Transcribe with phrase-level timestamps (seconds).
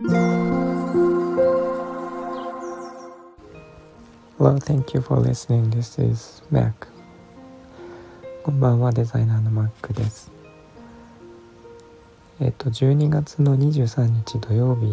[0.00, 0.14] Hello,
[4.60, 5.70] thank you for listening.
[5.70, 6.86] This is Mac.
[8.44, 10.30] こんばんは、デザイナーの Mac です。
[12.38, 14.84] えっと、12月の23日土曜日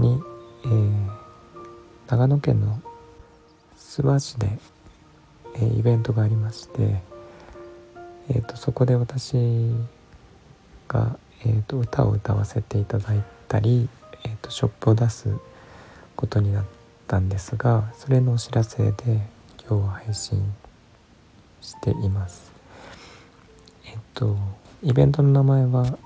[0.00, 0.22] に、
[0.64, 1.10] えー、
[2.08, 2.80] 長野県の
[3.76, 4.58] 諏訪市で、
[5.56, 7.02] えー、イベントがありまして、
[8.30, 9.34] えーと、そこで私
[10.88, 13.90] が、えーと、歌を歌わせていただいたり、
[14.24, 15.28] えーと、ショップを出す
[16.16, 16.64] ことになっ
[17.06, 19.20] たんですがそれのお知らせで
[19.68, 20.42] 今日は配信
[21.60, 22.52] しています。
[23.86, 24.36] えっ、と
[24.82, 25.98] イベントの名前は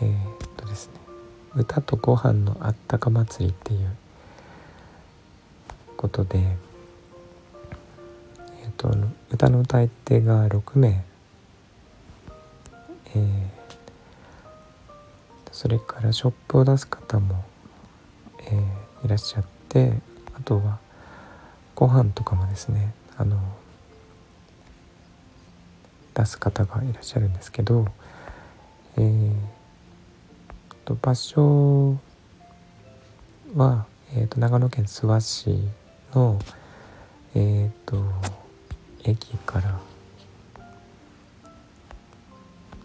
[0.00, 0.08] えっ、
[0.56, 0.94] とですね
[1.54, 3.96] 「歌とご飯のあったか祭り」っていう
[6.02, 8.90] ことで、えーと、
[9.30, 11.04] 歌の歌い手が6名、
[13.14, 13.46] えー、
[15.52, 17.44] それからショップを出す方も、
[18.46, 19.92] えー、いらっしゃって
[20.34, 20.78] あとは
[21.74, 23.38] ご飯とかもですねあの
[26.14, 27.86] 出す方がいらっしゃるんですけど、
[28.96, 29.32] えー、
[30.86, 31.98] と場所
[33.54, 35.58] は、えーと長野県諏訪市
[36.14, 36.38] の
[37.34, 38.02] えっ、ー、と
[39.04, 39.78] 駅から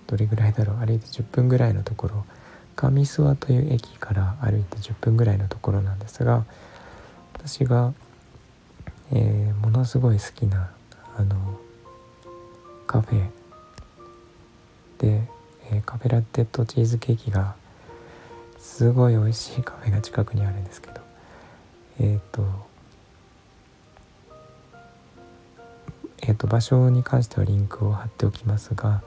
[0.08, 2.26] どれぐらいだろう歩いて10分ぐらいのところ
[2.78, 6.46] 上諏訪という駅から歩いて10分ぐらいのところなんですが
[7.34, 7.94] 私が、
[9.12, 10.70] えー、ものすごい好きな
[11.18, 11.60] あの
[12.86, 13.30] カフェ
[15.00, 15.28] で、
[15.72, 17.56] えー、カフェラテとチーズケーキが
[18.60, 21.02] すごい美味しいカフェが近くにあるんですけど
[22.00, 22.68] えっ、ー、と
[26.30, 29.02] えーと、場所に関してはリンクを貼っておきますが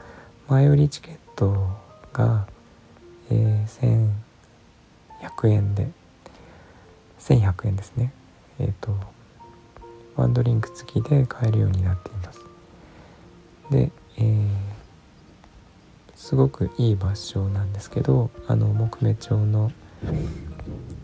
[0.49, 1.69] 前売りチケット
[2.15, 2.47] が、
[3.31, 4.17] えー、
[5.23, 5.89] 1100円で
[7.19, 8.13] 1100円ですね。
[8.59, 8.95] えっ、ー、と
[10.17, 12.41] ワンドリンク付きで買えるようになっています。
[13.71, 14.49] で、えー、
[16.15, 19.73] すごくいい場所なんですけどあの木目町の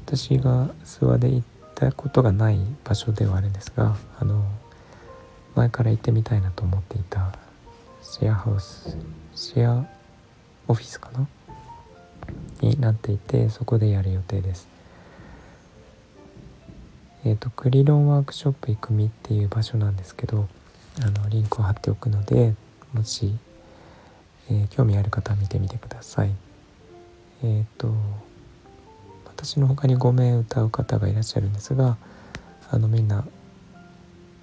[0.05, 1.43] 私が諏訪で行っ
[1.75, 4.45] たことがない場所ではあるんですがあの
[5.55, 7.33] 前から行ってみたいなと思っていた
[8.03, 8.97] シェアハウス
[9.35, 9.87] シェア
[10.69, 11.27] オフィスかな
[12.61, 14.69] になっていてそこでやる予定です。
[17.25, 20.49] えっ、ー、とクリロンワークショップ行くみっていう場所なんですけど
[21.03, 22.55] あのリンクを貼っておくので
[22.93, 23.35] もし、
[24.49, 26.31] えー、興味ある方は見てみてください。
[27.43, 27.93] えっ、ー、と
[29.27, 31.97] 私の他に5名歌う方がいらっしゃるんですが
[32.71, 33.27] あのみんな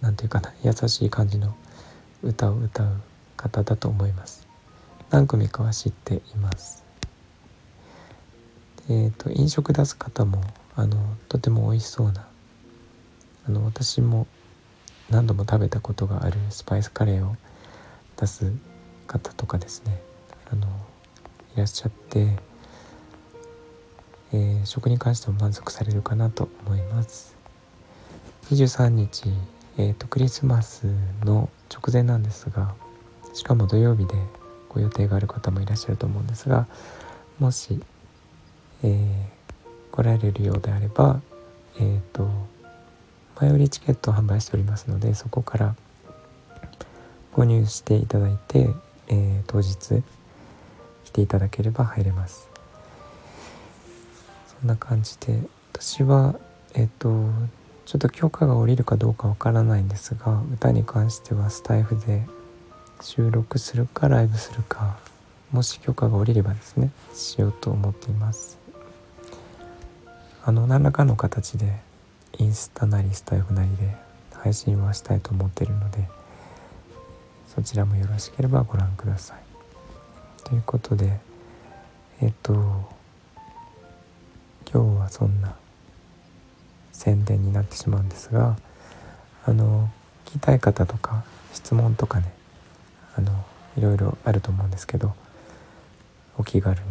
[0.01, 1.55] 何て言うかな優しい感じの
[2.21, 2.87] 歌を歌う
[3.37, 4.47] 方だと思います。
[5.09, 6.83] 何組かは知っています。
[8.89, 10.41] え、ー、と飲食出す方も
[10.75, 10.97] あの
[11.29, 12.27] とても美味しそうな
[13.47, 14.27] あの私も
[15.09, 17.35] 何度も食べたことがあるスパイスカレーを
[18.17, 18.51] 出す
[19.07, 20.01] 方とかですね
[20.51, 20.67] あの
[21.55, 22.27] いらっしゃって、
[24.33, 27.35] えー、食に関しても満足されるかなと思います。
[28.51, 29.31] 23日
[29.75, 30.85] えーと、クリスマス
[31.23, 32.75] の直前なんですが
[33.33, 34.13] しかも土曜日で
[34.69, 36.67] ご予定がある方もいらっしゃると思うんですが
[37.39, 37.81] もし、
[38.83, 41.21] えー、来られるようであれば、
[41.77, 42.29] えーと、
[43.39, 45.75] 前売りチケットを販売しておりますのでそこから
[47.33, 48.69] 購入していただいて、
[49.07, 50.03] えー、当日
[51.05, 52.49] 来ていただければ入れます。
[54.61, 55.41] そんな感じで
[55.73, 56.35] 私は
[56.73, 57.09] えっ、ー、と
[57.85, 62.25] ちょっと許可が下りるかどうかわからないんですが歌に関してはスタイフで
[63.01, 64.97] 収録するかライブするか
[65.51, 68.62] もし許可が下りればですねしようと思っています。
[70.45, 71.79] あの何らかの形で
[72.37, 73.95] インスタなりスタイフなりで
[74.33, 76.09] 配信はしたいと思っているので
[77.47, 79.37] そちらもよろしければご覧ください。
[80.43, 81.17] ということで
[82.21, 82.53] えっと
[84.69, 85.55] 今日はそんな
[86.91, 88.57] 宣伝になってしまうんですが
[89.45, 89.89] あの
[90.25, 91.23] 聞きたい方とか
[91.53, 92.33] 質問とかね
[93.15, 93.31] あの
[93.77, 95.13] いろいろあると思うんですけど
[96.37, 96.85] お気軽に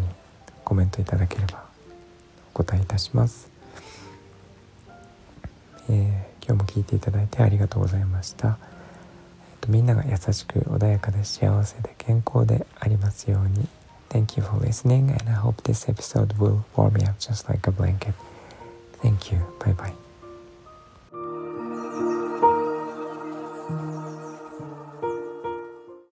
[0.65, 1.72] コメントいただければ
[2.55, 3.51] お答えいたします、
[5.89, 8.55] えー、今日も聞いていただいてありがとうございました、えっ
[9.61, 13.67] と、みんなが優しく穏やかで幸せで健康でありますように
[14.13, 17.67] Thank you for listening and I hope this episode will warm me up just like
[17.67, 18.13] a blanket.
[19.01, 19.39] Thank you.
[19.59, 20.12] Bye bye.